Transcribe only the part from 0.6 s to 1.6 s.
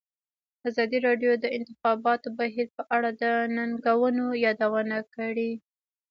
ازادي راډیو د د